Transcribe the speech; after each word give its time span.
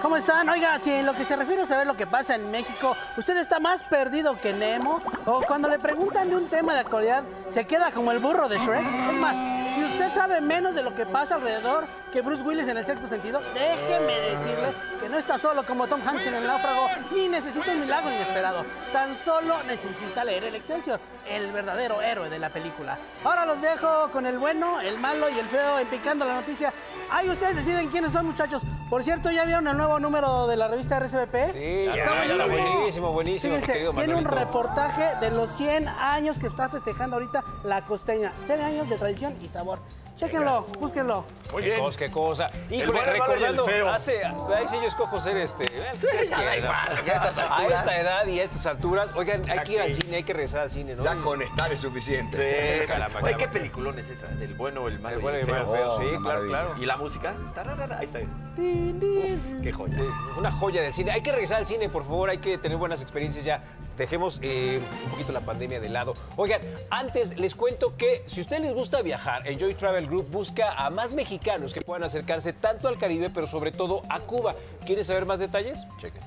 ¿Cómo 0.00 0.16
están? 0.16 0.48
Oiga, 0.48 0.78
si 0.78 0.92
en 0.92 1.06
lo 1.06 1.14
que 1.14 1.24
se 1.24 1.34
refiere 1.34 1.62
a 1.62 1.66
saber 1.66 1.86
lo 1.86 1.96
que 1.96 2.06
pasa 2.06 2.36
en 2.36 2.50
México, 2.50 2.96
usted 3.16 3.36
está 3.36 3.58
más 3.58 3.82
perdido 3.82 4.40
que 4.40 4.52
Nemo, 4.52 5.02
o 5.26 5.42
cuando 5.42 5.68
le 5.68 5.78
preguntan 5.78 6.30
de 6.30 6.36
un 6.36 6.48
tema 6.48 6.74
de 6.74 6.80
actualidad, 6.80 7.24
se 7.48 7.66
queda 7.66 7.90
como 7.90 8.12
el 8.12 8.20
burro 8.20 8.48
de 8.48 8.58
Shrek. 8.58 8.86
Es 9.10 9.18
más, 9.18 9.36
si 9.74 9.82
usted 9.84 10.12
sabe 10.12 10.40
menos 10.40 10.76
de 10.76 10.82
lo 10.84 10.94
que 10.94 11.04
pasa 11.04 11.34
alrededor 11.34 11.88
que 12.12 12.20
Bruce 12.20 12.42
Willis 12.42 12.68
en 12.68 12.78
el 12.78 12.86
sexto 12.86 13.08
sentido, 13.08 13.40
déjeme 13.54 14.20
decirle 14.20 14.72
no 15.18 15.20
está 15.20 15.36
solo 15.36 15.66
como 15.66 15.88
Tom 15.88 16.00
Hanks 16.06 16.26
en 16.26 16.34
el 16.36 16.46
náufrago, 16.46 16.86
ni 17.12 17.28
necesita 17.28 17.72
un 17.72 17.80
milagro 17.80 18.08
inesperado. 18.12 18.64
Tan 18.92 19.16
solo 19.16 19.56
necesita 19.64 20.24
leer 20.24 20.44
el 20.44 20.54
Excelsior, 20.54 21.00
el 21.28 21.50
verdadero 21.50 22.00
héroe 22.00 22.30
de 22.30 22.38
la 22.38 22.50
película. 22.50 22.96
Ahora 23.24 23.44
los 23.44 23.60
dejo 23.60 24.12
con 24.12 24.26
el 24.26 24.38
bueno, 24.38 24.80
el 24.80 24.96
malo 25.00 25.28
y 25.28 25.36
el 25.36 25.46
feo 25.46 25.80
en 25.80 25.88
Picando 25.88 26.24
la 26.24 26.34
Noticia. 26.34 26.72
Ahí 27.10 27.28
ustedes 27.28 27.56
deciden 27.56 27.88
quiénes 27.88 28.12
son, 28.12 28.26
muchachos. 28.26 28.62
Por 28.88 29.02
cierto, 29.02 29.32
¿ya 29.32 29.44
vieron 29.44 29.66
el 29.66 29.76
nuevo 29.76 29.98
número 29.98 30.46
de 30.46 30.56
la 30.56 30.68
revista 30.68 31.00
RCBP? 31.00 31.52
Sí, 31.52 31.84
ya 31.86 31.94
está, 31.96 32.24
ya 32.24 32.32
está 32.34 32.46
buenísimo, 32.46 33.12
buenísimo, 33.12 33.54
Fíjense, 33.54 33.72
querido 33.72 33.94
Tiene 33.94 34.14
un 34.14 34.24
reportaje 34.24 35.16
de 35.20 35.32
los 35.32 35.50
100 35.50 35.88
años 35.88 36.38
que 36.38 36.46
está 36.46 36.68
festejando 36.68 37.16
ahorita 37.16 37.42
la 37.64 37.84
costeña. 37.84 38.34
100 38.38 38.60
años 38.60 38.88
de 38.88 38.96
tradición 38.98 39.36
y 39.42 39.48
sabor. 39.48 39.80
Chéquenlo, 40.18 40.66
búsquenlo. 40.80 41.24
Muy 41.52 41.62
Qué 41.62 41.68
bien. 41.70 41.80
cosa, 41.80 41.98
qué 41.98 42.10
cosa. 42.10 42.50
Híjole, 42.68 42.98
el 42.98 43.06
recordando, 43.06 43.64
feo. 43.64 43.88
hace, 43.88 44.20
ahí 44.24 44.66
sí 44.66 44.76
yo 44.82 44.88
escojo 44.88 45.20
ser 45.20 45.36
este. 45.36 45.64
eh, 45.64 45.90
ustedes 45.94 46.28
ya 46.28 46.36
da 46.36 46.42
quieran, 46.42 46.58
igual, 46.58 47.04
ya 47.06 47.22
a 47.22 47.66
esta 47.68 48.00
edad 48.00 48.26
y 48.26 48.40
a 48.40 48.42
estas 48.42 48.66
alturas, 48.66 49.10
oigan, 49.14 49.48
hay 49.48 49.60
que 49.60 49.72
ir 49.74 49.80
al 49.80 49.92
cine, 49.92 50.16
hay 50.16 50.22
que 50.24 50.32
regresar 50.32 50.62
al 50.62 50.70
cine, 50.70 50.96
¿no? 50.96 51.04
Ya 51.04 51.14
con 51.20 51.40
estar 51.40 51.72
es 51.72 51.78
suficiente. 51.80 52.36
Sí, 52.36 52.80
sí. 52.82 52.86
Caramba, 52.88 53.20
Oye. 53.22 53.36
¿qué 53.36 53.46
peliculón 53.46 53.96
es 54.00 54.10
esa? 54.10 54.26
Del 54.26 54.54
bueno, 54.54 54.88
el 54.88 54.98
malo 54.98 55.16
El 55.16 55.22
bueno 55.22 55.38
y 55.38 55.40
el 55.42 55.46
malo 55.46 55.70
feo. 55.72 55.96
sí, 55.98 56.02
una 56.02 56.10
claro, 56.10 56.22
maravilla. 56.24 56.48
claro. 56.48 56.82
¿Y 56.82 56.86
la 56.86 56.96
música? 56.96 57.34
Tararara, 57.54 57.98
Ahí 57.98 58.06
está. 58.06 58.18
Uf, 58.18 59.62
qué 59.62 59.72
joya. 59.72 59.98
Una 60.36 60.50
joya 60.50 60.82
del 60.82 60.92
cine. 60.92 61.12
Hay 61.12 61.20
que 61.22 61.30
regresar 61.30 61.58
al 61.58 61.66
cine, 61.68 61.88
por 61.88 62.02
favor. 62.02 62.28
Hay 62.30 62.38
que 62.38 62.58
tener 62.58 62.76
buenas 62.76 63.00
experiencias 63.02 63.44
ya. 63.44 63.62
Dejemos 63.98 64.38
eh, 64.42 64.80
un 65.04 65.10
poquito 65.10 65.32
la 65.32 65.40
pandemia 65.40 65.80
de 65.80 65.88
lado. 65.88 66.14
Oigan, 66.36 66.60
antes 66.88 67.36
les 67.36 67.54
cuento 67.54 67.96
que 67.96 68.22
si 68.26 68.40
a 68.40 68.42
ustedes 68.42 68.62
les 68.62 68.74
gusta 68.74 69.02
viajar, 69.02 69.46
Enjoy 69.46 69.74
Travel 69.74 70.06
Group 70.06 70.30
busca 70.30 70.72
a 70.72 70.88
más 70.88 71.14
mexicanos 71.14 71.74
que 71.74 71.80
puedan 71.80 72.04
acercarse 72.04 72.52
tanto 72.52 72.88
al 72.88 72.96
Caribe, 72.96 73.28
pero 73.34 73.46
sobre 73.46 73.72
todo 73.72 74.02
a 74.08 74.20
Cuba. 74.20 74.54
¿Quieren 74.86 75.04
saber 75.04 75.26
más 75.26 75.40
detalles? 75.40 75.84
Chequen. 76.00 76.22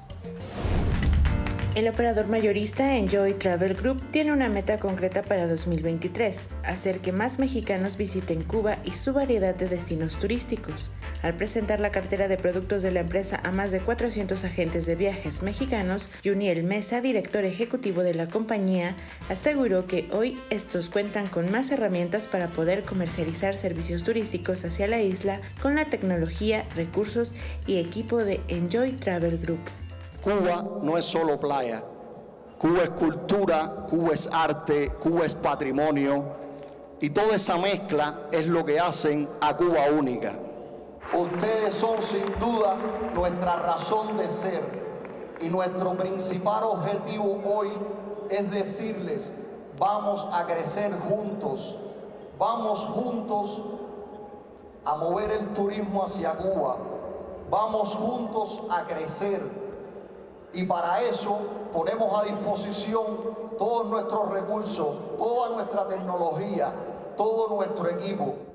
El 1.73 1.88
operador 1.88 2.27
mayorista 2.27 2.97
Enjoy 2.97 3.33
Travel 3.33 3.75
Group 3.75 4.11
tiene 4.11 4.33
una 4.33 4.50
meta 4.50 4.77
concreta 4.77 5.22
para 5.22 5.47
2023, 5.47 6.44
hacer 6.66 7.00
que 7.00 7.13
más 7.13 7.39
mexicanos 7.39 7.95
visiten 7.95 8.44
Cuba 8.44 8.75
y 8.83 8.91
su 8.91 9.13
variedad 9.13 9.55
de 9.55 9.69
destinos 9.69 10.19
turísticos. 10.19 10.91
Al 11.22 11.36
presentar 11.36 11.80
la 11.80 11.91
cartera 11.91 12.28
de 12.28 12.36
productos 12.36 12.83
de 12.83 12.91
la 12.91 13.00
empresa 13.00 13.39
a 13.45 13.53
más 13.53 13.72
de 13.72 13.80
400 13.80 14.44
agentes 14.44 14.86
de 14.86 14.95
viajes 14.95 15.44
mexicanos, 15.44 16.11
Juniel 16.25 16.61
Mesa, 16.63 17.00
director 17.00 17.45
ejecutivo 17.45 18.03
de 18.03 18.16
la 18.16 18.28
compañía, 18.28 18.97
aseguró 19.30 19.88
que 19.88 20.09
hoy 20.11 20.38
estos 20.50 20.89
cuentan 20.89 21.28
con 21.28 21.50
más 21.52 21.72
herramientas 21.72 22.28
para 22.28 22.50
poder 22.50 22.83
comercializar 22.83 23.56
servicios 23.56 24.03
turísticos 24.03 24.66
hacia 24.66 24.89
la 24.89 25.02
isla 25.02 25.39
con 25.61 25.75
la 25.75 25.85
tecnología, 25.85 26.66
recursos 26.75 27.33
y 27.66 27.78
equipo 27.78 28.17
de 28.17 28.41
Enjoy 28.50 28.91
Travel 28.91 29.38
Group. 29.38 29.61
Cuba 30.23 30.64
no 30.81 30.97
es 30.97 31.05
solo 31.05 31.39
playa. 31.39 31.83
Cuba 32.59 32.83
es 32.83 32.89
cultura, 32.91 33.88
Cuba 33.89 34.14
es 34.14 34.30
arte, 34.31 34.91
Cuba 35.00 35.25
es 35.25 35.33
patrimonio. 35.33 36.23
Y 37.00 37.09
toda 37.09 37.36
esa 37.36 37.58
mezcla 37.58 38.28
es 38.31 38.45
lo 38.45 38.63
que 38.63 38.80
hacen 38.80 39.28
a 39.41 39.58
Cuba 39.58 39.80
única. 39.97 40.33
Ustedes 41.11 41.73
son 41.73 42.00
sin 42.03 42.23
duda 42.39 42.75
nuestra 43.16 43.55
razón 43.55 44.16
de 44.17 44.30
ser. 44.30 44.61
Y 45.39 45.50
nuestro 45.50 45.97
principal 45.97 46.66
objetivo 46.66 47.41
hoy 47.44 47.72
es 48.30 48.52
decirles, 48.52 49.33
vamos 49.80 50.28
a 50.31 50.45
crecer 50.45 50.94
juntos. 51.09 51.75
Vamos 52.38 52.81
juntos 52.81 53.59
a 54.85 54.97
mover 54.97 55.31
el 55.31 55.47
turismo 55.56 56.03
hacia 56.03 56.34
Cuba. 56.34 56.78
Vamos 57.50 57.95
juntos 57.95 58.62
a 58.69 58.84
crecer. 58.84 59.41
Y 60.53 60.63
para 60.63 61.01
eso 61.01 61.38
ponemos 61.72 62.19
a 62.19 62.25
disposición 62.25 63.06
todos 63.57 63.88
nuestros 63.88 64.29
recursos, 64.29 64.95
toda 65.17 65.50
nuestra 65.50 65.88
tecnología, 65.88 66.73
todo 67.16 67.56
nuestro 67.56 67.89
equipo. 67.89 68.50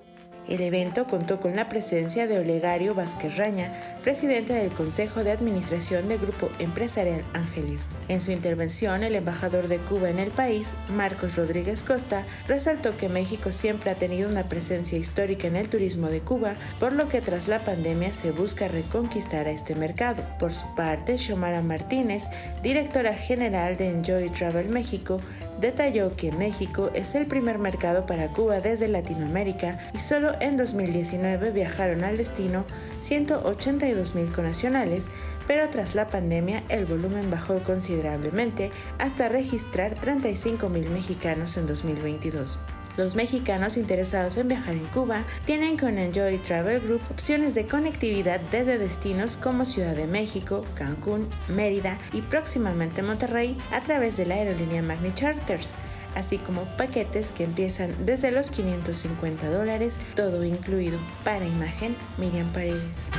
El 0.48 0.60
evento 0.60 1.06
contó 1.06 1.40
con 1.40 1.56
la 1.56 1.68
presencia 1.68 2.28
de 2.28 2.38
Olegario 2.38 2.94
Vázquez 2.94 3.36
Raña, 3.36 3.72
presidente 4.04 4.52
del 4.52 4.70
Consejo 4.70 5.24
de 5.24 5.32
Administración 5.32 6.06
del 6.06 6.20
Grupo 6.20 6.50
Empresarial 6.60 7.22
Ángeles. 7.32 7.90
En 8.08 8.20
su 8.20 8.30
intervención, 8.30 9.02
el 9.02 9.16
embajador 9.16 9.66
de 9.66 9.78
Cuba 9.78 10.08
en 10.08 10.20
el 10.20 10.30
país, 10.30 10.74
Marcos 10.88 11.34
Rodríguez 11.34 11.82
Costa, 11.82 12.24
resaltó 12.46 12.96
que 12.96 13.08
México 13.08 13.50
siempre 13.50 13.90
ha 13.90 13.96
tenido 13.96 14.30
una 14.30 14.48
presencia 14.48 14.96
histórica 14.96 15.48
en 15.48 15.56
el 15.56 15.68
turismo 15.68 16.10
de 16.10 16.20
Cuba, 16.20 16.54
por 16.78 16.92
lo 16.92 17.08
que 17.08 17.20
tras 17.20 17.48
la 17.48 17.64
pandemia 17.64 18.14
se 18.14 18.30
busca 18.30 18.68
reconquistar 18.68 19.48
a 19.48 19.50
este 19.50 19.74
mercado. 19.74 20.22
Por 20.38 20.52
su 20.52 20.72
parte, 20.76 21.18
Xiomara 21.18 21.60
Martínez, 21.60 22.24
directora 22.62 23.14
general 23.14 23.76
de 23.76 23.90
Enjoy 23.90 24.30
Travel 24.30 24.68
México, 24.68 25.20
detalló 25.60 26.14
que 26.16 26.32
México 26.32 26.90
es 26.94 27.14
el 27.14 27.26
primer 27.26 27.58
mercado 27.58 28.06
para 28.06 28.28
Cuba 28.28 28.60
desde 28.60 28.88
Latinoamérica 28.88 29.78
y 29.94 29.98
solo 29.98 30.32
en 30.40 30.56
2019 30.56 31.50
viajaron 31.50 32.04
al 32.04 32.16
destino 32.16 32.64
182 32.98 34.14
mil 34.14 34.30
conacionales, 34.32 35.08
pero 35.46 35.68
tras 35.68 35.94
la 35.94 36.06
pandemia 36.06 36.62
el 36.68 36.86
volumen 36.86 37.30
bajó 37.30 37.60
considerablemente 37.60 38.70
hasta 38.98 39.28
registrar 39.28 39.94
35 39.94 40.68
mil 40.68 40.90
mexicanos 40.90 41.56
en 41.56 41.66
2022. 41.66 42.58
Los 42.96 43.14
mexicanos 43.14 43.76
interesados 43.76 44.38
en 44.38 44.48
viajar 44.48 44.74
en 44.74 44.86
Cuba 44.86 45.24
tienen 45.44 45.76
con 45.76 45.98
Enjoy 45.98 46.38
Travel 46.38 46.80
Group 46.80 47.02
opciones 47.10 47.54
de 47.54 47.66
conectividad 47.66 48.40
desde 48.50 48.78
destinos 48.78 49.36
como 49.36 49.66
Ciudad 49.66 49.94
de 49.94 50.06
México, 50.06 50.64
Cancún, 50.74 51.28
Mérida 51.48 51.98
y 52.12 52.22
próximamente 52.22 53.02
Monterrey 53.02 53.58
a 53.70 53.82
través 53.82 54.16
de 54.16 54.24
la 54.24 54.36
aerolínea 54.36 54.82
Magni 54.82 55.12
Charters, 55.12 55.74
así 56.14 56.38
como 56.38 56.64
paquetes 56.76 57.32
que 57.32 57.44
empiezan 57.44 57.92
desde 58.06 58.30
los 58.30 58.50
550 58.50 59.50
dólares, 59.50 59.98
todo 60.14 60.42
incluido. 60.44 60.98
Para 61.22 61.46
imagen, 61.46 61.96
Miriam 62.16 62.50
Paredes. 62.52 63.10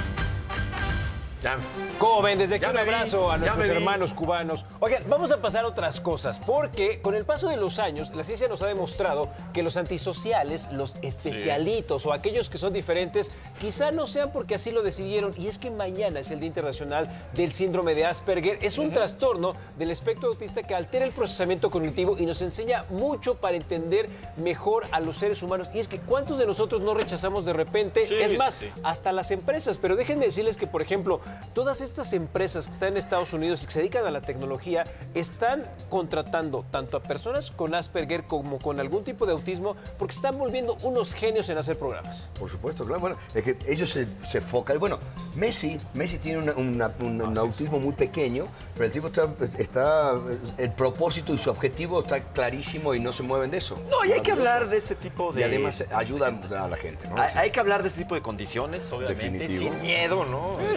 Ya. 1.44 1.58
¿Cómo 2.00 2.24
ven? 2.24 2.40
Desde 2.40 2.56
aquí 2.56 2.64
Ya 2.64 2.70
un 2.70 2.76
vi, 2.76 2.82
abrazo 2.82 3.32
a 3.32 3.38
nuestros 3.38 3.70
hermanos 3.70 4.14
cubanos. 4.14 4.66
Oigan, 4.80 5.04
vamos 5.08 5.32
a 5.32 5.38
pasar 5.38 5.66
a 5.66 5.68
otras 5.68 6.02
cosas, 6.02 6.40
porque 6.40 7.00
con 7.02 7.14
el 7.14 7.26
paso 7.26 7.48
de 7.48 7.58
los 7.58 7.78
años, 7.78 8.16
la 8.16 8.24
ciencia 8.24 8.48
nos 8.48 8.64
ha 8.64 8.68
demostrado 8.68 9.30
que 9.54 9.62
los 9.62 9.78
antisociales, 9.78 10.72
los 10.72 10.96
especialitos 11.04 12.06
o 12.08 12.14
aquellos 12.14 12.50
que 12.50 12.58
son 12.58 12.74
diferentes, 12.74 13.32
quizá 13.60 13.92
no 13.92 14.08
sean 14.08 14.32
porque 14.32 14.56
así 14.56 14.72
lo 14.72 14.82
decidieron. 14.82 15.34
Y 15.38 15.48
es 15.48 15.60
que 15.60 15.70
mañana 15.70 16.20
es 16.20 16.32
el 16.32 16.40
Día 16.40 16.48
Internacional 16.48 17.08
del 17.34 17.52
Síndrome 17.52 17.94
de 17.94 18.06
Asperger. 18.06 18.58
Es 18.62 18.80
un 18.80 18.92
trastorno 18.92 19.54
del 19.78 19.92
espectro 19.92 20.30
autista 20.30 20.64
que 20.64 20.74
altera 20.74 21.06
el 21.06 21.12
procesamiento 21.12 21.70
cognitivo 21.70 22.18
y 22.18 22.26
nos 22.26 22.42
enseña 22.42 22.84
mucho 22.90 23.36
para 23.36 23.56
entender 23.56 24.10
mejor 24.38 24.86
a 24.92 25.00
los 25.00 25.18
seres 25.18 25.44
humanos. 25.44 25.70
Y 25.74 25.80
es 25.80 25.88
que 25.88 26.00
¿cuántos 26.00 26.40
de 26.40 26.48
nosotros 26.48 26.82
no 26.82 26.96
rechazamos 26.96 27.46
de 27.46 27.54
repente? 27.54 28.08
Sí, 28.08 28.16
es 28.16 28.38
más, 28.38 28.56
sí. 28.56 28.70
hasta 28.84 29.12
las 29.12 29.30
empresas. 29.30 29.78
Pero 29.78 29.96
déjenme 29.96 30.26
decirles 30.26 30.58
que, 30.58 30.66
por 30.66 30.82
ejemplo, 30.82 31.22
todas 31.54 31.82
estas 31.82 32.14
empresas 32.14 32.68
que 32.68 32.74
están 32.74 32.90
en 32.90 32.98
Estados 32.98 33.34
Unidos 33.34 33.64
y 33.64 33.66
que 33.68 33.72
se 33.74 33.80
dedican 33.80 34.06
a 34.06 34.12
la 34.12 34.22
tecnología 34.22 34.84
están 35.16 35.64
contratando 35.90 36.66
tanto 36.72 36.98
a 36.98 37.04
personas 37.04 37.52
con 37.52 37.74
Asperger 37.76 38.24
como 38.26 38.60
con 38.60 38.80
algún 38.80 39.04
tipo 39.04 39.26
de 39.26 39.32
autismo 39.34 39.76
porque 39.98 40.14
están 40.14 40.38
volviendo 40.38 40.78
unos 40.84 41.14
genios 41.14 41.50
en 41.50 41.58
hacer 41.58 41.78
programas. 41.78 42.30
Por 42.40 42.50
supuesto, 42.50 42.84
claro. 42.86 43.00
Bueno, 43.02 43.18
es 43.34 43.44
que 43.44 43.58
ellos 43.68 43.90
se, 43.90 44.08
se 44.30 44.38
enfocan. 44.40 44.78
Bueno, 44.80 45.00
Messi, 45.36 45.80
Messi 45.94 46.18
tiene 46.20 46.40
una- 46.40 46.54
una- 46.54 46.92
un, 47.02 47.22
un 47.22 47.38
autismo 47.38 47.80
muy 47.80 47.94
pequeño, 47.94 48.46
pero 48.74 48.86
el 48.86 48.92
tipo 48.92 49.08
está, 49.08 49.28
está. 49.58 50.14
El 50.58 50.72
propósito 50.74 51.34
y 51.34 51.38
su 51.38 51.50
objetivo 51.50 52.02
está 52.02 52.20
clarísimo 52.20 52.94
y 52.94 53.00
no 53.00 53.14
se 53.14 53.24
mueven 53.24 53.50
de 53.52 53.58
eso. 53.58 53.76
No, 53.90 54.04
y 54.06 54.12
hay 54.12 54.22
que 54.22 54.32
hablar 54.32 54.70
de 54.70 54.78
este 54.78 54.96
tipo 54.96 55.32
de... 55.34 55.42
Y 55.42 55.44
además 55.44 55.84
ayudan 55.94 56.42
a 56.54 56.68
la 56.68 56.78
gente, 56.78 57.08
¿no? 57.08 57.18
Hay, 57.22 57.32
hay 57.36 57.52
que 57.52 57.60
hablar 57.60 57.82
de 57.82 57.90
este 57.90 58.02
tipo 58.04 58.16
de 58.16 58.22
condiciones, 58.22 58.92
obviamente, 58.92 59.40
Definitivo. 59.40 59.72
sin 59.74 59.82
miedo, 59.82 60.26
¿no? 60.26 60.58
Sí. 60.60 60.76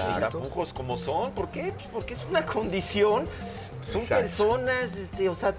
Como 0.73 0.97
son. 0.97 1.33
¿Por 1.33 1.51
qué? 1.51 1.73
Pues 1.73 1.89
porque 1.93 2.15
es 2.15 2.21
una 2.29 2.47
condición 2.47 3.25
Son 3.91 4.01
Exacto. 4.01 4.25
personas, 4.25 4.97
este, 4.97 5.29
o 5.29 5.35
sea, 5.35 5.55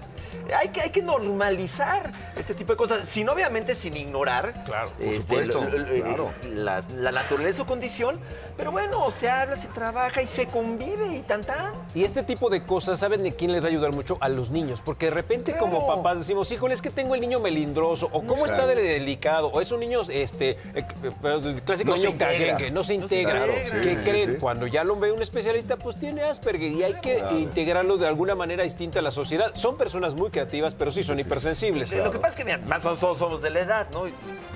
hay 0.58 0.68
que, 0.68 0.80
hay 0.80 0.90
que 0.90 1.02
normalizar 1.02 2.10
este 2.36 2.54
tipo 2.54 2.72
de 2.72 2.76
cosas, 2.76 3.06
sin 3.08 3.28
obviamente 3.28 3.74
sin 3.74 3.96
ignorar 3.96 4.52
Claro, 4.64 4.90
este, 5.00 5.20
supuesto, 5.46 5.64
lo- 5.64 5.78
lo- 5.78 6.02
claro. 6.02 6.30
las- 6.50 6.90
la 6.92 7.12
naturaleza 7.12 7.62
o 7.62 7.66
condición, 7.66 8.18
pero 8.56 8.72
bueno, 8.72 9.10
se 9.10 9.28
habla, 9.28 9.56
se 9.56 9.68
trabaja 9.68 10.22
y 10.22 10.26
se 10.26 10.46
convive 10.46 11.14
y 11.16 11.20
tan 11.20 11.42
tan. 11.42 11.72
Y 11.94 12.04
este 12.04 12.22
tipo 12.22 12.48
de 12.50 12.64
cosas, 12.64 12.98
¿saben 12.98 13.22
de 13.22 13.32
quién 13.32 13.52
les 13.52 13.62
va 13.62 13.66
a 13.66 13.70
ayudar 13.70 13.92
mucho? 13.92 14.16
A 14.20 14.28
los 14.28 14.50
niños. 14.50 14.80
Porque 14.84 15.06
de 15.06 15.10
repente, 15.12 15.56
como 15.56 15.86
papás, 15.86 16.18
decimos, 16.18 16.50
híjole, 16.52 16.74
es 16.74 16.82
que 16.82 16.90
tengo 16.90 17.14
el 17.14 17.20
niño 17.20 17.40
melindroso, 17.40 18.08
o 18.12 18.22
cómo 18.26 18.46
está 18.46 18.66
de 18.66 18.74
delicado, 18.76 19.48
o 19.48 19.60
es 19.60 19.70
un 19.72 19.80
niño, 19.80 20.00
este, 20.08 20.50
eh, 20.50 20.56
eh, 20.74 20.84
pero 21.20 21.36
el 21.36 21.60
clásico 21.62 21.90
No 21.92 21.96
se 21.98 22.08
integra. 22.10 22.32
caguengue, 22.32 22.70
no 22.70 22.82
se 22.82 22.96
No 22.98 23.08
se 23.08 23.16
integra. 23.20 23.46
integra. 23.46 23.80
¿Qué 23.82 23.90
Sí, 23.90 23.96
creen? 24.04 24.30
sí. 24.32 24.36
Cuando 24.40 24.66
ya 24.66 24.84
lo 24.84 24.96
ve 24.96 25.12
un 25.12 25.20
especialista, 25.22 25.76
pues 25.76 25.96
tiene 25.96 26.22
Asperger 26.22 26.70
y 26.72 26.82
hay 26.82 26.94
que 26.94 27.22
integrarlo 27.38 27.96
de 27.96 28.06
alguna 28.22 28.34
manera 28.36 28.62
distinta 28.62 29.00
a 29.00 29.02
la 29.02 29.10
sociedad. 29.10 29.52
Son 29.54 29.76
personas 29.76 30.14
muy 30.14 30.30
creativas, 30.30 30.74
pero 30.74 30.90
sí 30.92 31.02
son 31.02 31.18
hipersensibles. 31.18 31.92
Lo 31.92 32.12
que 32.12 32.18
pasa 32.18 32.28
es 32.30 32.36
que, 32.36 32.44
mira, 32.44 32.58
más 32.68 32.84
o 32.84 32.88
menos 32.88 33.00
todos 33.00 33.18
somos 33.18 33.42
de 33.42 33.50
la 33.50 33.60
edad, 33.60 33.88
¿no? 33.92 34.04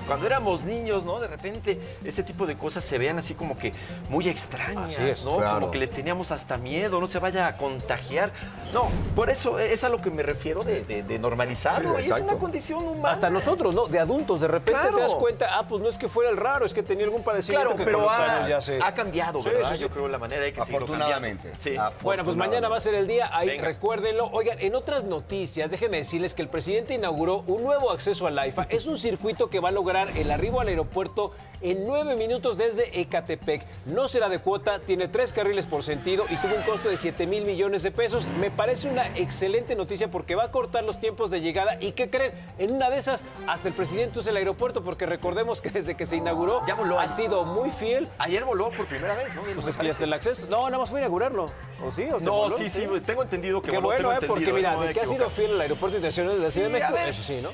Cuando 0.07 0.25
éramos 0.25 0.63
niños, 0.63 1.03
¿no? 1.03 1.19
De 1.19 1.27
repente 1.27 1.79
este 2.05 2.23
tipo 2.23 2.45
de 2.45 2.57
cosas 2.57 2.85
se 2.85 2.97
veían 2.97 3.17
así 3.19 3.33
como 3.33 3.57
que 3.57 3.73
muy 4.09 4.29
extrañas, 4.29 4.87
Así 4.95 5.03
es, 5.03 5.25
¿no? 5.25 5.37
claro. 5.37 5.59
Como 5.59 5.71
que 5.71 5.79
les 5.79 5.91
teníamos 5.91 6.31
hasta 6.31 6.55
miedo, 6.57 7.01
no 7.01 7.07
se 7.07 7.19
vaya 7.19 7.47
a 7.47 7.57
contagiar. 7.57 8.31
No, 8.73 8.87
por 9.15 9.29
eso 9.29 9.59
es 9.59 9.83
a 9.83 9.89
lo 9.89 9.97
que 9.97 10.09
me 10.11 10.23
refiero 10.23 10.63
de, 10.63 10.81
de- 10.83 11.03
de 11.03 11.19
normalizarlo. 11.19 11.97
Sí, 11.99 12.05
y 12.07 12.11
es 12.11 12.19
una 12.21 12.37
condición 12.37 12.81
humana. 12.87 13.11
Hasta 13.11 13.29
nosotros, 13.29 13.75
¿no? 13.75 13.87
De 13.87 13.99
adultos, 13.99 14.39
de 14.39 14.47
repente 14.47 14.79
Claro. 14.79 14.95
te 14.97 15.01
das 15.03 15.15
cuenta, 15.15 15.47
ah, 15.57 15.63
pues 15.67 15.81
no 15.81 15.89
es 15.89 15.97
que 15.97 16.07
fuera 16.07 16.29
el 16.29 16.37
raro, 16.37 16.65
es 16.65 16.73
que 16.73 16.83
tenía 16.83 17.03
algún 17.05 17.23
padecimiento 17.23 17.67
Claro, 17.75 17.77
que 17.77 17.83
con 17.83 17.93
pero 17.93 18.01
los 18.05 18.11
ha, 18.11 18.35
años 18.37 18.49
ya 18.49 18.61
se... 18.61 18.79
ha 18.81 18.93
cambiado, 18.93 19.41
¿verdad? 19.43 19.69
sí, 19.71 19.75
sí. 19.75 19.81
Yo 19.81 19.89
creo 19.89 20.07
la 20.07 20.17
manera 20.19 20.43
hay 20.45 20.53
que 20.53 20.61
Afortunadamente. 20.61 21.51
Sí. 21.55 21.75
Bueno, 22.01 22.23
pues 22.23 22.37
mañana 22.37 22.69
va 22.69 22.77
a 22.77 22.79
ser 22.79 22.93
el 22.93 23.07
día, 23.07 23.29
ahí 23.33 23.56
Venga. 23.57 23.67
recuérdenlo. 23.69 24.29
Oigan, 24.31 24.59
en 24.59 24.75
otras 24.75 25.03
noticias, 25.03 25.69
déjenme 25.71 25.97
decirles 25.97 26.33
que 26.33 26.41
el 26.41 26.47
presidente 26.49 26.93
inauguró 26.93 27.43
un 27.47 27.63
nuevo 27.63 27.91
acceso 27.91 28.27
al 28.27 28.37
AIFA. 28.39 28.67
Es 28.69 28.87
un 28.87 28.97
circuito 28.97 29.49
que 29.49 29.59
va 29.59 29.69
a 29.69 29.71
lograr 29.71 30.07
el 30.17 30.31
arribo 30.31 30.61
al 30.61 30.67
aeropuerto 30.67 31.31
en 31.61 31.85
nueve 31.85 32.15
minutos 32.15 32.57
desde 32.57 32.99
Ecatepec. 33.01 33.65
No 33.85 34.07
será 34.07 34.29
de 34.29 34.39
cuota, 34.39 34.79
tiene 34.79 35.07
tres 35.07 35.31
carriles 35.31 35.65
por 35.65 35.83
sentido 35.83 36.25
y 36.29 36.35
tuvo 36.37 36.55
un 36.55 36.61
costo 36.63 36.89
de 36.89 36.97
7 36.97 37.25
mil 37.27 37.45
millones 37.45 37.83
de 37.83 37.91
pesos. 37.91 38.27
Me 38.39 38.51
parece 38.51 38.89
una 38.89 39.05
excelente 39.17 39.75
noticia 39.75 40.09
porque 40.09 40.35
va 40.35 40.43
a 40.45 40.51
cortar 40.51 40.83
los 40.83 40.99
tiempos 40.99 41.31
de 41.31 41.41
llegada. 41.41 41.77
¿Y 41.81 41.93
qué 41.93 42.09
creen? 42.09 42.31
En 42.57 42.71
una 42.71 42.89
de 42.89 42.97
esas, 42.97 43.25
hasta 43.47 43.67
el 43.67 43.73
presidente 43.73 44.19
usa 44.19 44.31
el 44.31 44.37
aeropuerto 44.37 44.83
porque 44.83 45.05
recordemos 45.05 45.61
que 45.61 45.69
desde 45.69 45.95
que 45.95 46.05
se 46.05 46.17
inauguró 46.17 46.61
Ya 46.67 46.75
voló. 46.75 46.99
ha 46.99 47.07
sido 47.07 47.43
muy 47.43 47.71
fiel. 47.71 48.07
Ayer 48.19 48.43
voló 48.43 48.69
por 48.71 48.85
primera 48.87 49.15
vez, 49.15 49.35
¿no? 49.35 49.41
Pues 49.41 49.67
es 49.67 49.77
que 49.77 49.85
ya 49.85 49.91
está 49.91 50.03
el 50.03 50.13
acceso. 50.13 50.47
No, 50.49 50.65
nada 50.65 50.77
más 50.79 50.89
fue 50.89 50.99
a 50.99 51.03
inaugurarlo. 51.03 51.47
¿O 51.83 51.91
sí? 51.91 52.07
¿O 52.11 52.19
No, 52.19 52.33
voló? 52.33 52.57
sí, 52.57 52.69
sí, 52.69 52.85
tengo 53.05 53.23
entendido 53.23 53.36
que 53.41 53.71
Qué 53.71 53.77
bueno, 53.77 54.11
¿eh? 54.13 54.19
Porque 54.27 54.51
mira, 54.53 54.73
no 54.73 54.81
de 54.81 54.93
que 54.93 55.01
ha 55.01 55.05
sido 55.05 55.29
fiel 55.29 55.51
al 55.55 55.61
Aeropuerto 55.61 55.97
Internacional 55.97 56.35
de 56.37 56.43
la 56.43 56.51
Ciudad 56.51 56.67
de 56.67 56.73
México, 56.73 56.93
ver. 56.93 57.07
eso 57.09 57.23
sí, 57.23 57.39
¿no? 57.41 57.49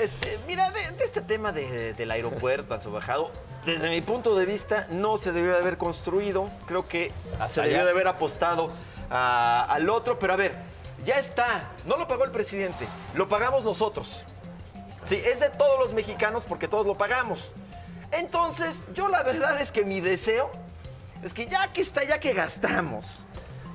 Este, 0.00 0.38
mira, 0.46 0.70
de, 0.70 0.90
de 0.92 1.04
este 1.04 1.20
tema 1.20 1.52
de- 1.52 1.94
del 1.94 2.10
aeropuerto 2.10 2.78
bajado, 2.90 3.30
desde 3.64 3.88
mi 3.88 4.00
punto 4.00 4.34
de 4.36 4.44
vista, 4.44 4.86
no 4.90 5.16
se 5.18 5.30
debió 5.32 5.52
de 5.52 5.58
haber 5.58 5.78
construido. 5.78 6.48
Creo 6.66 6.88
que 6.88 7.12
Hasta 7.34 7.48
se 7.48 7.60
allá. 7.60 7.70
debió 7.70 7.84
de 7.84 7.90
haber 7.92 8.08
apostado 8.08 8.72
a- 9.10 9.64
al 9.70 9.88
otro. 9.90 10.18
Pero 10.18 10.32
a 10.32 10.36
ver, 10.36 10.56
ya 11.04 11.18
está. 11.18 11.70
No 11.86 11.96
lo 11.96 12.08
pagó 12.08 12.24
el 12.24 12.30
presidente, 12.32 12.86
lo 13.14 13.28
pagamos 13.28 13.62
nosotros. 13.64 14.24
Sí, 15.06 15.14
es 15.16 15.38
de 15.40 15.50
todos 15.50 15.78
los 15.78 15.92
mexicanos 15.92 16.44
porque 16.48 16.66
todos 16.66 16.86
lo 16.86 16.94
pagamos. 16.94 17.50
Entonces, 18.10 18.80
yo 18.94 19.08
la 19.08 19.22
verdad 19.22 19.60
es 19.60 19.70
que 19.70 19.84
mi 19.84 20.00
deseo 20.00 20.50
es 21.22 21.32
que 21.32 21.46
ya 21.46 21.72
que 21.72 21.82
está, 21.82 22.02
ya 22.04 22.18
que 22.20 22.32
gastamos. 22.32 23.26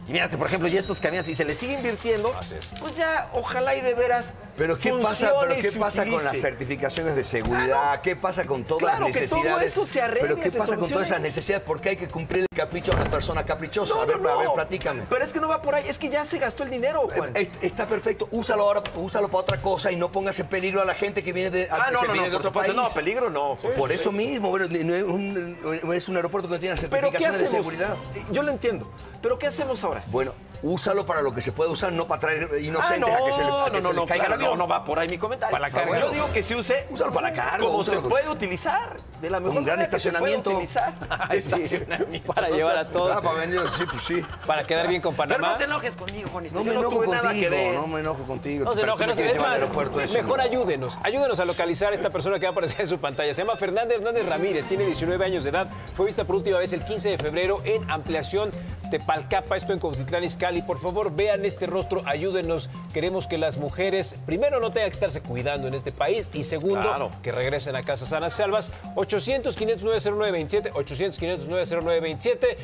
Y 0.09 0.11
mírate, 0.11 0.39
por 0.39 0.47
ejemplo, 0.47 0.67
ya 0.67 0.79
estos 0.79 0.99
camiones, 0.99 1.27
si 1.27 1.35
se 1.35 1.45
les 1.45 1.59
sigue 1.59 1.73
invirtiendo, 1.73 2.33
pues 2.79 2.95
ya, 2.95 3.29
ojalá 3.31 3.75
y 3.75 3.81
de 3.81 3.93
veras. 3.93 4.33
Pero 4.57 4.75
¿qué 4.75 4.91
pasa, 4.91 5.31
pero 5.39 5.55
qué 5.61 5.71
pasa 5.73 6.03
con 6.03 6.23
las 6.23 6.41
certificaciones 6.41 7.15
de 7.15 7.23
seguridad? 7.23 7.67
Claro. 7.67 8.01
¿Qué 8.01 8.15
pasa 8.15 8.43
con 8.45 8.63
todas 8.63 8.95
Claro, 8.95 9.05
las 9.07 9.15
que 9.15 9.27
todo 9.27 9.37
necesidades? 9.37 9.71
eso 9.71 9.85
se 9.85 10.01
arregle, 10.01 10.29
Pero 10.29 10.41
¿qué 10.41 10.49
se 10.49 10.57
pasa 10.57 10.77
con 10.77 10.89
todas 10.89 11.09
esas 11.09 11.21
necesidades? 11.21 11.63
Porque 11.63 11.89
hay 11.89 11.97
que 11.97 12.07
cumplir 12.07 12.47
el 12.49 12.57
capricho 12.57 12.91
de 12.91 13.01
una 13.01 13.11
persona 13.11 13.45
caprichosa. 13.45 13.93
No, 13.93 14.01
a 14.01 14.05
ver, 14.05 14.19
no, 14.19 14.23
no. 14.23 14.29
a 14.29 14.37
ver, 14.39 14.49
platícame. 14.55 15.03
Pero 15.07 15.23
es 15.23 15.31
que 15.31 15.39
no 15.39 15.47
va 15.47 15.61
por 15.61 15.75
ahí, 15.75 15.87
es 15.87 15.99
que 15.99 16.09
ya 16.09 16.25
se 16.25 16.39
gastó 16.39 16.63
el 16.63 16.71
dinero, 16.71 17.07
Juan. 17.15 17.29
Eh, 17.35 17.51
Está 17.61 17.85
perfecto, 17.85 18.27
úsalo 18.31 18.63
ahora, 18.63 18.81
úsalo 18.95 19.27
para 19.27 19.41
otra 19.41 19.57
cosa 19.59 19.91
y 19.91 19.95
no 19.95 20.11
pongas 20.11 20.39
en 20.39 20.47
peligro 20.47 20.81
a 20.81 20.85
la 20.85 20.95
gente 20.95 21.23
que 21.23 21.33
viene 21.33 21.51
de, 21.51 21.67
ah, 21.69 21.85
que 21.85 21.93
no, 21.93 22.01
no, 22.01 22.13
viene 22.13 22.27
no, 22.29 22.31
de 22.31 22.37
otro 22.37 22.51
país. 22.51 22.73
no, 22.73 22.89
peligro 22.89 23.29
no. 23.29 23.57
Por 23.77 23.91
eso 23.91 24.11
mismo, 24.11 24.49
bueno, 24.49 24.65
no 24.67 24.95
es 24.95 25.03
un, 25.03 25.93
es 25.93 26.09
un 26.09 26.15
aeropuerto 26.15 26.49
que 26.49 26.55
no 26.55 26.59
tiene 26.59 26.75
las 26.75 26.83
Pero 26.85 27.11
¿qué 27.11 27.19
certificaciones 27.19 27.51
de 27.51 27.57
seguridad. 27.57 27.95
Yo 28.31 28.41
lo 28.41 28.51
entiendo. 28.51 28.91
Pero 29.21 29.37
¿qué 29.37 29.47
hacemos 29.47 29.83
ahora? 29.83 29.98
Bueno, 30.07 30.33
úsalo 30.63 31.05
para 31.05 31.21
lo 31.21 31.33
que 31.33 31.41
se 31.41 31.51
puede 31.51 31.69
usar, 31.71 31.91
no 31.91 32.07
para 32.07 32.19
traer 32.21 32.49
Ah, 32.53 32.57
inocentes 32.59 32.99
no, 32.99 33.07
a 33.07 33.25
que 33.25 33.33
se 33.33 33.41
a 33.41 33.65
que 33.65 33.71
no, 33.71 33.77
se 33.77 33.81
no, 33.81 33.93
no, 33.93 34.05
caiga 34.07 34.25
claro, 34.25 34.35
el 34.35 34.41
avión. 34.45 34.57
no, 34.57 34.65
no 34.65 34.67
va 34.67 34.83
por 34.83 34.99
ahí 34.99 35.07
mi 35.09 35.17
comentario. 35.17 35.51
Para 35.51 35.67
la 35.69 35.73
carga. 35.73 35.99
Yo 35.99 36.09
digo 36.11 36.31
que 36.33 36.43
se 36.43 36.55
use 36.55 36.87
Úsalo 36.89 37.11
para 37.13 37.29
la 37.29 37.35
carga, 37.35 37.57
como 37.59 37.83
se 37.83 37.97
puede 37.97 38.29
utilizar. 38.29 38.97
De 39.21 39.29
la 39.29 39.39
mejor 39.39 39.57
Un 39.57 39.65
gran 39.65 39.77
manera 39.79 39.89
que 39.91 39.99
se 39.99 40.11
puede 40.11 40.35
estacionamiento. 40.35 40.51
utilizar. 40.51 40.93
Para 42.25 42.49
No 42.49 42.55
llevar 42.55 42.77
a 42.77 42.85
todos. 42.85 43.17
Ah, 43.17 43.21
para 43.21 43.39
vender, 43.39 43.61
sí, 43.77 43.83
pues 43.89 44.01
sí. 44.03 44.21
Para 44.45 44.63
quedar 44.63 44.87
bien 44.87 45.01
con 45.01 45.13
Pero 45.15 45.29
Panamá. 45.29 45.51
no 45.53 45.57
te 45.57 45.63
enojes 45.65 45.95
conmigo, 45.97 46.29
Juanito. 46.31 46.55
No 46.55 46.61
yo 46.61 46.65
me 46.65 46.73
no 46.73 46.79
enojo 46.81 46.95
tuve 46.95 47.07
nada 47.07 47.21
que 47.21 47.27
contigo, 47.47 47.51
ver. 47.51 47.75
no 47.75 47.87
me 47.87 47.99
enojo 47.99 48.23
contigo. 48.23 48.65
No 48.65 48.71
se 48.73 48.81
Pero 48.81 48.93
enoje, 48.93 49.07
no 49.07 49.15
se 49.15 49.39
más, 49.39 49.47
aeropuerto, 49.53 50.01
eso 50.01 50.13
mejor 50.13 50.37
no. 50.37 50.43
ayúdenos, 50.43 50.97
ayúdenos 51.03 51.39
a 51.39 51.45
localizar 51.45 51.91
a 51.91 51.95
esta 51.95 52.09
persona 52.09 52.37
que 52.39 52.45
va 52.45 52.49
a 52.49 52.51
aparecer 52.51 52.81
en 52.81 52.87
su 52.87 52.97
pantalla. 52.99 53.33
Se 53.33 53.41
llama 53.43 53.55
Fernanda 53.57 53.93
Hernández 53.95 54.25
Ramírez, 54.25 54.65
tiene 54.65 54.85
19 54.85 55.23
años 55.25 55.43
de 55.43 55.49
edad, 55.51 55.67
fue 55.95 56.05
vista 56.05 56.23
por 56.23 56.35
última 56.37 56.57
vez 56.57 56.73
el 56.73 56.83
15 56.83 57.09
de 57.09 57.17
febrero 57.17 57.59
en 57.65 57.89
ampliación 57.89 58.51
Tepalcapa, 58.89 59.55
esto 59.57 59.73
en 59.73 59.79
Cuautitlán 59.79 60.23
Izcalli. 60.23 60.48
Por 60.65 60.81
favor, 60.81 61.11
vean 61.15 61.45
este 61.45 61.65
rostro, 61.67 62.01
ayúdenos. 62.05 62.69
Queremos 62.93 63.27
que 63.27 63.37
las 63.37 63.57
mujeres, 63.57 64.15
primero, 64.25 64.59
no 64.59 64.71
tengan 64.71 64.89
que 64.89 64.95
estarse 64.95 65.21
cuidando 65.21 65.67
en 65.67 65.73
este 65.75 65.91
país 65.91 66.29
y 66.33 66.43
segundo, 66.43 66.81
Claro. 66.81 67.11
que 67.21 67.31
regresen 67.31 67.75
a 67.75 67.83
casa 67.83 68.05
sanas 68.05 68.33
salvas. 68.33 68.71
800-509-0927, 68.95 70.71
800-509-0927. 70.73 72.57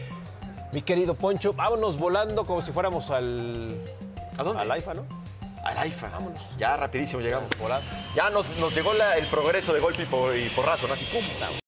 Mi 0.71 0.81
querido 0.81 1.13
Poncho, 1.13 1.53
vámonos 1.53 1.97
volando 1.97 2.43
como 2.45 2.61
si 2.61 2.71
fuéramos 2.71 3.09
al... 3.11 3.79
¿A 4.37 4.43
dónde? 4.43 4.61
Al 4.61 4.71
AIFA, 4.71 4.93
¿no? 4.95 5.05
Al 5.63 5.77
AIFA. 5.77 6.09
Vámonos. 6.09 6.41
Ya 6.57 6.75
rapidísimo 6.75 7.21
llegamos. 7.21 7.49
Ya 8.15 8.29
nos, 8.29 8.57
nos 8.57 8.75
llegó 8.75 8.93
la- 8.93 9.15
el 9.17 9.25
progreso 9.27 9.73
de 9.73 9.79
golpe 9.79 10.03
y, 10.03 10.05
por, 10.05 10.35
y 10.37 10.49
porrazo, 10.49 10.87
¿no? 10.87 10.93
Así, 10.95 11.05
pum. 11.05 11.21